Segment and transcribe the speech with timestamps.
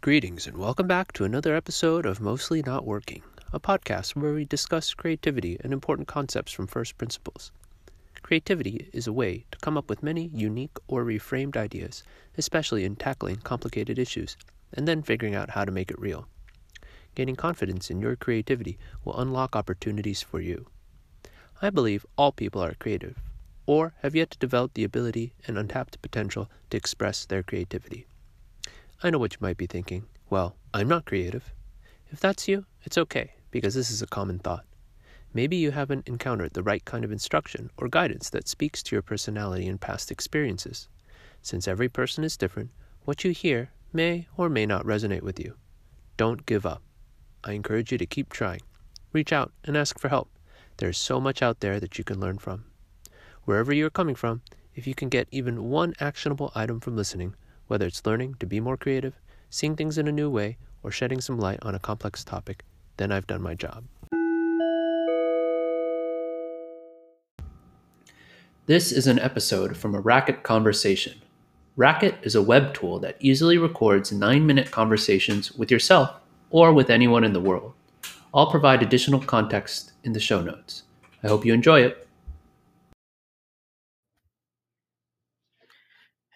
[0.00, 3.22] Greetings and welcome back to another episode of Mostly Not Working,
[3.52, 7.52] a podcast where we discuss creativity and important concepts from first principles.
[8.22, 12.02] Creativity is a way to come up with many unique or reframed ideas,
[12.38, 14.36] especially in tackling complicated issues,
[14.72, 16.28] and then figuring out how to make it real.
[17.14, 20.66] Gaining confidence in your creativity will unlock opportunities for you.
[21.60, 23.18] I believe all people are creative,
[23.66, 28.06] or have yet to develop the ability and untapped potential to express their creativity.
[29.02, 30.06] I know what you might be thinking.
[30.30, 31.52] Well, I'm not creative.
[32.10, 34.64] If that's you, it's okay, because this is a common thought.
[35.34, 39.02] Maybe you haven't encountered the right kind of instruction or guidance that speaks to your
[39.02, 40.88] personality and past experiences.
[41.42, 42.70] Since every person is different,
[43.04, 45.54] what you hear may or may not resonate with you.
[46.16, 46.82] Don't give up.
[47.44, 48.62] I encourage you to keep trying.
[49.12, 50.30] Reach out and ask for help.
[50.78, 52.64] There's so much out there that you can learn from.
[53.46, 54.42] Wherever you're coming from,
[54.74, 57.36] if you can get even one actionable item from listening,
[57.68, 61.20] whether it's learning to be more creative, seeing things in a new way, or shedding
[61.20, 62.64] some light on a complex topic,
[62.96, 63.84] then I've done my job.
[68.66, 71.22] This is an episode from a Racket Conversation.
[71.76, 76.16] Racket is a web tool that easily records nine minute conversations with yourself
[76.50, 77.74] or with anyone in the world.
[78.34, 80.82] I'll provide additional context in the show notes.
[81.22, 82.05] I hope you enjoy it.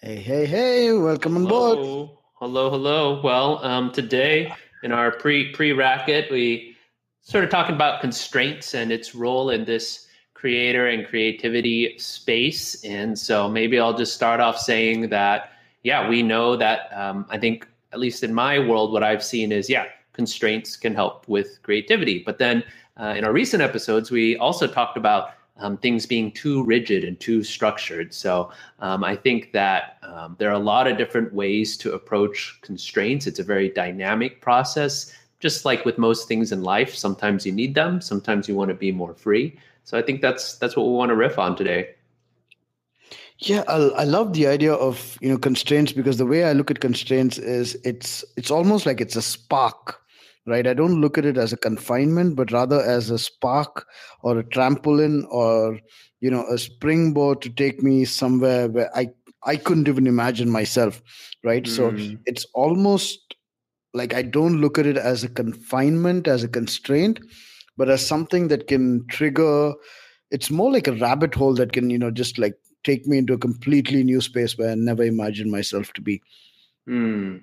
[0.03, 1.77] Hey, hey, hey, welcome on board.
[1.77, 3.21] Hello, hello, hello.
[3.21, 4.51] Well, um, today
[4.83, 6.75] in our pre pre racket, we
[7.21, 12.83] started talking about constraints and its role in this creator and creativity space.
[12.83, 15.51] And so maybe I'll just start off saying that,
[15.83, 19.53] yeah, we know that um, I think, at least in my world, what I've seen
[19.53, 19.85] is, yeah,
[20.15, 22.23] constraints can help with creativity.
[22.25, 22.65] But then
[22.99, 27.19] uh, in our recent episodes, we also talked about um, things being too rigid and
[27.21, 28.13] too structured.
[28.13, 32.59] So um, I think that um, there are a lot of different ways to approach
[32.63, 33.27] constraints.
[33.27, 35.15] It's a very dynamic process.
[35.39, 38.75] Just like with most things in life, sometimes you need them, sometimes you want to
[38.75, 39.59] be more free.
[39.85, 41.95] So I think that's that's what we want to riff on today.
[43.39, 46.71] Yeah, I, I love the idea of you know constraints because the way I look
[46.71, 50.00] at constraints is it's it's almost like it's a spark
[50.47, 53.87] right i don't look at it as a confinement but rather as a spark
[54.23, 55.79] or a trampoline or
[56.21, 59.09] you know a springboard to take me somewhere where i
[59.45, 61.03] i couldn't even imagine myself
[61.45, 61.69] right mm.
[61.69, 62.15] so hmm.
[62.27, 63.35] it's almost
[63.93, 67.21] like i don't look at it as a confinement as a constraint
[67.77, 69.75] but as something that can trigger
[70.31, 73.35] it's more like a rabbit hole that can you know just like take me into
[73.35, 76.23] a completely new space where i never imagined myself to be
[76.89, 77.41] mm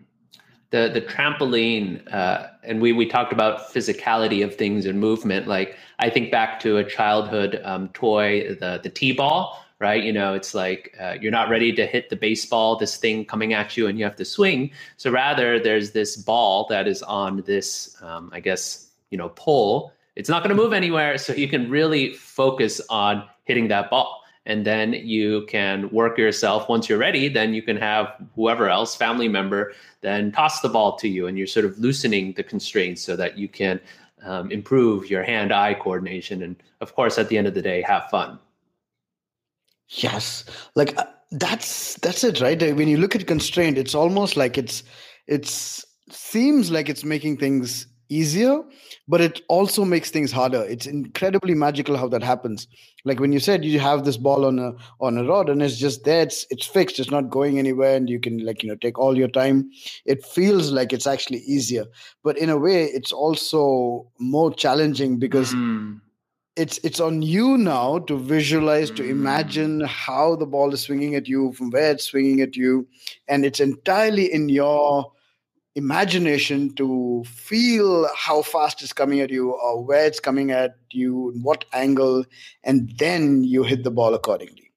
[0.69, 5.47] the the trampoline uh, and we we talked about physicality of things and movement.
[5.47, 10.03] Like i think back to a childhood um, toy the the t-ball right?
[10.03, 13.53] You know it's like uh, you're not ready to hit the baseball this thing coming
[13.53, 14.72] at you and you have to swing.
[14.97, 19.94] So rather there's this ball that is on this um, i guess you know pole.
[20.16, 24.23] It's not going to move anywhere so you can really focus on hitting that ball
[24.47, 28.96] and then you can work yourself once you're ready then you can have whoever else
[28.96, 33.02] family member then toss the ball to you and you're sort of loosening the constraints
[33.02, 33.80] so that you can
[34.24, 38.09] um, improve your hand-eye coordination and of course at the end of the day have
[38.09, 38.40] fun.
[39.90, 40.44] Yes.
[40.75, 42.59] Like uh, that's that's it right?
[42.75, 44.81] When you look at constraint it's almost like it's
[45.28, 48.62] it's seems like it's making things easier
[49.07, 52.68] but it also makes things harder it's incredibly magical how that happens
[53.06, 55.78] like when you said you have this ball on a on a rod and it's
[55.78, 58.75] just there it's it's fixed it's not going anywhere and you can like you know
[58.75, 59.69] take all your time
[60.06, 61.85] it feels like it's actually easier
[62.23, 66.00] but in a way it's also more challenging because mm.
[66.56, 68.96] it's it's on you now to visualize mm.
[68.97, 72.88] to imagine how the ball is swinging at you from where it's swinging at you
[73.28, 75.12] and it's entirely in your
[75.78, 81.30] imagination to feel how fast it's coming at you or where it's coming at you,
[81.32, 82.26] and what angle,
[82.64, 84.72] and then you hit the ball accordingly.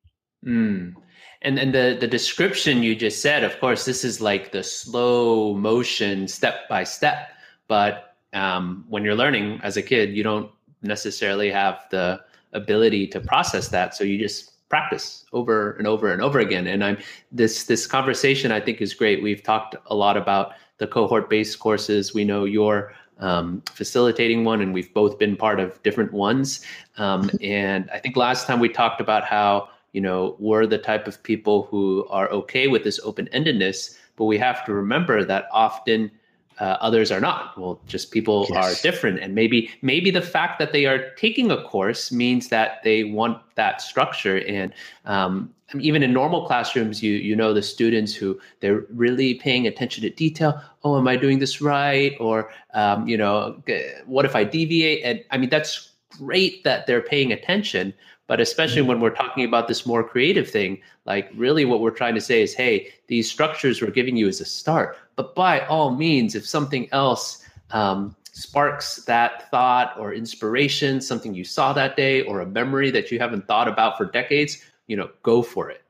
[0.46, 0.94] Mm.
[1.42, 5.54] And and the the description you just said, of course, this is like the slow
[5.54, 7.30] motion, step by step.
[7.66, 10.50] But um, when you're learning as a kid, you don't
[10.82, 12.20] necessarily have the
[12.52, 16.66] ability to process that, so you just practice over and over and over again.
[16.66, 16.98] And I'm
[17.32, 19.22] this this conversation I think is great.
[19.22, 22.12] We've talked a lot about the cohort based courses.
[22.12, 26.64] We know you're um, facilitating one, and we've both been part of different ones.
[26.96, 31.06] Um, and I think last time we talked about how you know we're the type
[31.06, 35.46] of people who are okay with this open endedness, but we have to remember that
[35.52, 36.10] often
[36.60, 37.58] uh, others are not.
[37.58, 38.56] Well just people yes.
[38.56, 39.18] are different.
[39.20, 43.38] And maybe maybe the fact that they are taking a course means that they want
[43.56, 44.38] that structure.
[44.46, 44.72] And
[45.04, 50.02] um, even in normal classrooms you you know the students who they're really paying attention
[50.02, 50.60] to detail.
[50.84, 52.16] Oh am i doing this right?
[52.20, 53.62] Or um, you know
[54.06, 55.02] what if i deviate?
[55.04, 57.94] And i mean that's great that they're paying attention
[58.30, 62.14] but especially when we're talking about this more creative thing, like really what we're trying
[62.14, 64.96] to say is, hey, these structures we're giving you as a start.
[65.16, 71.42] But by all means, if something else um, sparks that thought or inspiration, something you
[71.42, 75.10] saw that day or a memory that you haven't thought about for decades, you know,
[75.24, 75.82] go for it.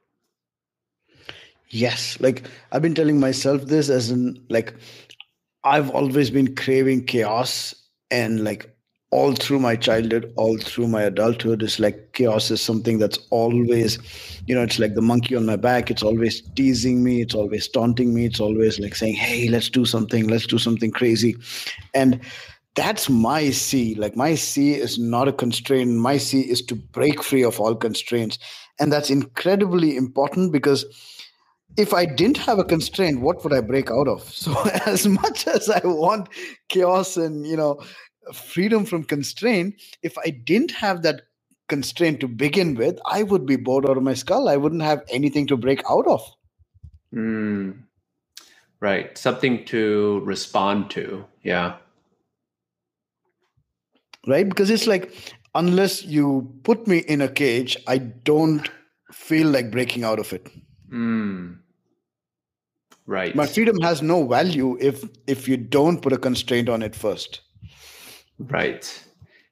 [1.69, 2.19] Yes.
[2.21, 4.73] Like I've been telling myself this as in like
[5.65, 7.75] I've always been craving chaos
[8.11, 8.75] and like
[9.13, 13.99] all through my childhood, all through my adulthood, It's like chaos is something that's always,
[14.47, 15.91] you know, it's like the monkey on my back.
[15.91, 17.21] It's always teasing me.
[17.21, 18.27] It's always taunting me.
[18.27, 20.29] It's always like saying, hey, let's do something.
[20.29, 21.35] Let's do something crazy.
[21.93, 22.21] And
[22.77, 23.97] that's my C.
[23.97, 25.91] Like my C is not a constraint.
[25.91, 28.39] My C is to break free of all constraints.
[28.79, 30.85] And that's incredibly important because
[31.77, 34.23] if I didn't have a constraint, what would I break out of?
[34.31, 34.55] So
[34.87, 36.29] as much as I want
[36.69, 37.81] chaos and you know
[38.35, 41.23] freedom from constraint, if I didn't have that
[41.69, 44.49] constraint to begin with, I would be bored out of my skull.
[44.49, 46.23] I wouldn't have anything to break out of.
[47.15, 47.85] Mm,
[48.81, 49.17] right.
[49.19, 51.25] Something to respond to.
[51.43, 51.77] Yeah.
[54.27, 54.49] Right.
[54.49, 55.15] Because it's like,
[55.55, 58.71] unless you put me in a cage, I don't
[59.13, 60.49] feel like breaking out of it.
[60.93, 61.59] Mm.
[63.07, 63.35] Right.
[63.35, 67.43] My freedom has no value if if you don't put a constraint on it first.
[68.49, 69.03] Right.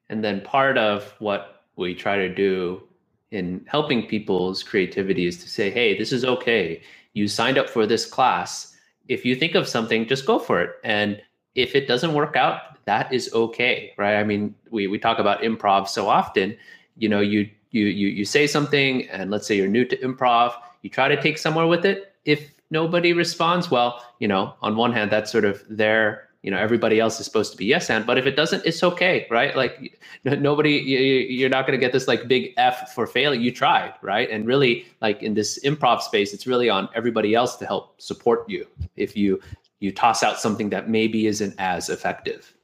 [0.08, 2.82] And then part of what we try to do
[3.30, 6.82] in helping people's creativity is to say, hey, this is okay.
[7.12, 8.74] You signed up for this class.
[9.08, 10.70] If you think of something, just go for it.
[10.82, 11.20] And
[11.54, 13.92] if it doesn't work out, that is okay.
[13.98, 14.16] Right.
[14.16, 16.56] I mean, we, we talk about improv so often.
[16.96, 20.54] You know, you you you you say something and let's say you're new to improv,
[20.82, 22.14] you try to take somewhere with it.
[22.24, 26.58] If nobody responds, well, you know, on one hand, that's sort of their you know
[26.58, 29.56] everybody else is supposed to be yes and but if it doesn't it's okay right?
[29.56, 33.40] Like nobody you're not going to get this like big f for failing.
[33.40, 34.30] You tried right?
[34.30, 38.48] And really like in this improv space it's really on everybody else to help support
[38.48, 39.40] you if you
[39.80, 42.54] you toss out something that maybe isn't as effective.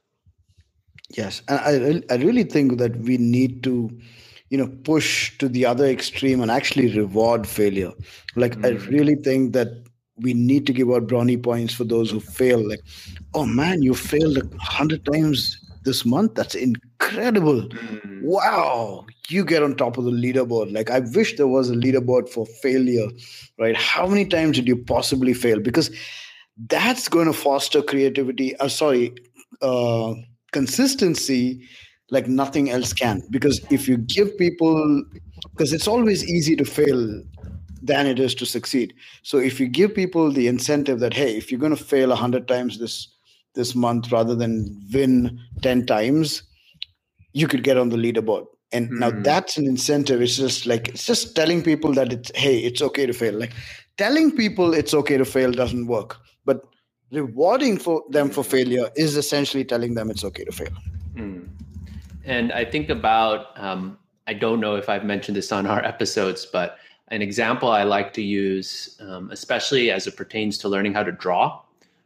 [1.09, 1.59] Yes and
[2.09, 3.89] i i really think that we need to
[4.49, 7.91] you know push to the other extreme and actually reward failure.
[8.35, 8.65] Like mm.
[8.65, 9.85] i really think that
[10.17, 12.67] we need to give out brownie points for those who fail.
[12.67, 12.81] Like,
[13.33, 16.35] oh man, you failed a hundred times this month.
[16.35, 17.61] That's incredible.
[17.61, 18.21] Mm.
[18.23, 19.05] Wow.
[19.29, 20.73] You get on top of the leaderboard.
[20.73, 23.07] Like, I wish there was a leaderboard for failure,
[23.59, 23.75] right?
[23.75, 25.59] How many times did you possibly fail?
[25.59, 25.91] Because
[26.69, 28.55] that's going to foster creativity.
[28.57, 29.13] Uh, sorry,
[29.61, 30.13] uh,
[30.51, 31.67] consistency
[32.11, 33.21] like nothing else can.
[33.29, 35.03] Because if you give people,
[35.51, 37.21] because it's always easy to fail
[37.85, 38.93] than it is to succeed.
[39.21, 42.15] So if you give people the incentive that hey, if you're going to fail a
[42.15, 43.07] hundred times this
[43.53, 46.43] this month rather than win ten times,
[47.33, 48.45] you could get on the leaderboard.
[48.71, 48.99] And mm-hmm.
[48.99, 50.21] now that's an incentive.
[50.21, 53.33] It's just like it's just telling people that it's hey, it's okay to fail.
[53.33, 53.53] Like
[53.97, 56.65] telling people it's okay to fail doesn't work, but
[57.11, 60.75] rewarding for them for failure is essentially telling them it's okay to fail.
[61.15, 61.47] Mm.
[62.25, 66.45] And I think about um, I don't know if I've mentioned this on our episodes,
[66.45, 66.77] but
[67.09, 71.11] an example I like to use, um, especially as it pertains to learning how to
[71.11, 71.61] draw,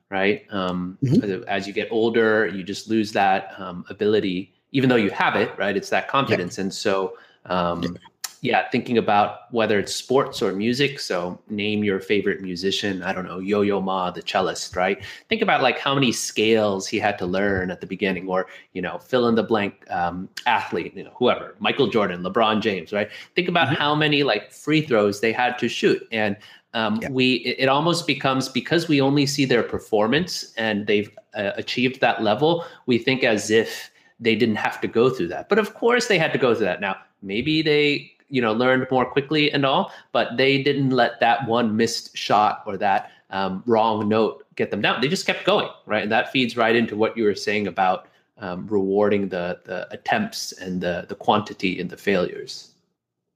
[0.10, 0.46] right?
[0.52, 1.44] Um, mm-hmm.
[1.48, 5.58] As you get older, you just lose that um, ability, even though you have it,
[5.58, 5.76] right?
[5.76, 6.58] It's that confidence.
[6.58, 7.98] And so, um,
[8.42, 11.00] yeah, thinking about whether it's sports or music.
[11.00, 13.04] So name your favorite musician.
[13.04, 15.04] I don't know, Yo Yo Ma, the cellist, right?
[15.28, 18.82] Think about like how many scales he had to learn at the beginning, or you
[18.82, 23.10] know, fill in the blank um, athlete, you know, whoever, Michael Jordan, LeBron James, right?
[23.36, 23.76] Think about mm-hmm.
[23.76, 26.38] how many like free throws they had to shoot, and
[26.74, 27.10] um, yeah.
[27.10, 32.24] we it, almost becomes because we only see their performance and they've uh, achieved that
[32.24, 32.64] level.
[32.86, 36.18] We think as if they didn't have to go through that, but of course they
[36.18, 36.80] had to go through that.
[36.80, 41.48] Now maybe they you know learned more quickly and all but they didn't let that
[41.48, 45.02] one missed shot or that um, wrong note get them down.
[45.02, 46.04] They just kept going right?
[46.04, 48.08] And that feeds right into what you were saying about
[48.38, 52.70] um, rewarding the the attempts and the the quantity in the failures.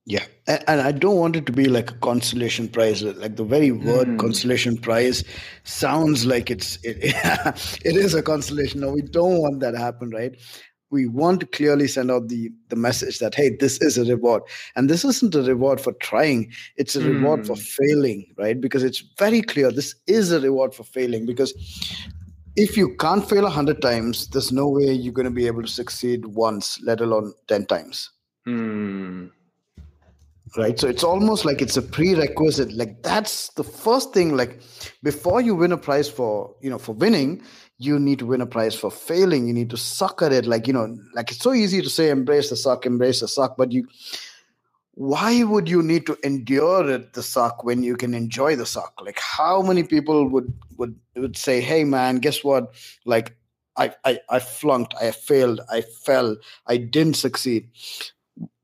[0.05, 0.25] Yeah.
[0.47, 3.71] And, and, i don't want it to be like a consolation prize like the very
[3.71, 4.19] word mm.
[4.19, 5.23] consolation prize
[5.63, 6.97] sounds like it's it,
[7.85, 8.81] it is a consolation.
[8.81, 10.35] No we don't want that to happen right
[10.93, 14.43] we want to clearly send out the the message that hey this is a reward
[14.75, 17.15] and this isn't a reward for trying it's a mm.
[17.15, 17.61] reward for hmm.
[17.61, 21.53] failing right because it's very clear this is a reward for failing because
[22.55, 25.63] if you can't fail a hundred times, there's no way you're going to be able
[25.63, 28.11] to succeed once, let alone ten times.
[28.45, 29.27] Hmm.
[30.55, 30.79] Right.
[30.79, 32.71] So it's almost like it's a prerequisite.
[32.73, 34.37] Like that's the first thing.
[34.37, 34.61] Like
[35.01, 37.41] before you win a prize for you know for winning,
[37.79, 39.47] you need to win a prize for failing.
[39.47, 40.45] You need to suck at it.
[40.45, 43.57] Like you know, like it's so easy to say embrace the suck, embrace the suck,
[43.57, 43.87] but you
[44.95, 48.93] why would you need to endure it the suck when you can enjoy the suck
[49.01, 53.35] like how many people would would would say hey man guess what like
[53.75, 57.69] i i, I flunked i failed i fell i didn't succeed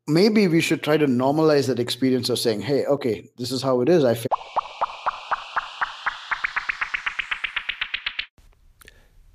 [0.09, 3.81] maybe we should try to normalize that experience of saying hey okay this is how
[3.81, 4.27] it is i failed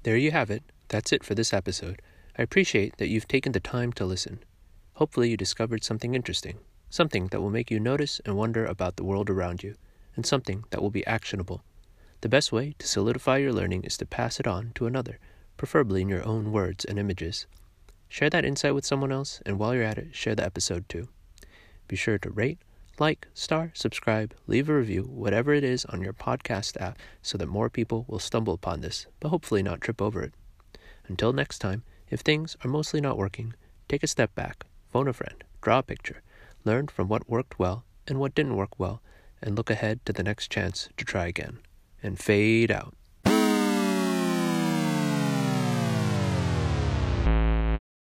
[0.03, 2.03] there you have it that's it for this episode
[2.37, 4.41] i appreciate that you've taken the time to listen
[4.95, 6.59] hopefully you discovered something interesting
[6.95, 9.75] something that will make you notice and wonder about the world around you,
[10.15, 11.65] and something that will be actionable.
[12.21, 15.19] The best way to solidify your learning is to pass it on to another,
[15.57, 17.47] preferably in your own words and images.
[18.15, 21.09] Share that insight with someone else, and while you're at it, share the episode too.
[21.89, 22.61] Be sure to rate,
[23.01, 27.49] like, star, subscribe, leave a review, whatever it is on your podcast app, so that
[27.49, 30.33] more people will stumble upon this, but hopefully not trip over it.
[31.09, 33.53] Until next time, if things are mostly not working,
[33.89, 36.23] take a step back, phone a friend, draw a picture,
[36.65, 39.03] learn from what worked well and what didn't work well,
[39.43, 41.59] and look ahead to the next chance to try again.
[42.01, 42.95] And fade out.